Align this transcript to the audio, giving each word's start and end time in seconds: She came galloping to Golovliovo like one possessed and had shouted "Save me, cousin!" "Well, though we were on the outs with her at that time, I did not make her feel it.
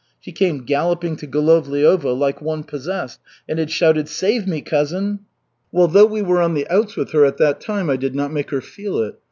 She 0.19 0.31
came 0.31 0.65
galloping 0.65 1.15
to 1.17 1.27
Golovliovo 1.27 2.11
like 2.17 2.41
one 2.41 2.63
possessed 2.63 3.19
and 3.47 3.59
had 3.59 3.69
shouted 3.69 4.07
"Save 4.09 4.47
me, 4.47 4.59
cousin!" 4.61 5.19
"Well, 5.71 5.87
though 5.87 6.07
we 6.07 6.23
were 6.23 6.41
on 6.41 6.55
the 6.55 6.67
outs 6.69 6.95
with 6.95 7.11
her 7.11 7.23
at 7.23 7.37
that 7.37 7.61
time, 7.61 7.87
I 7.87 7.97
did 7.97 8.15
not 8.15 8.33
make 8.33 8.49
her 8.49 8.61
feel 8.61 8.97
it. 8.97 9.13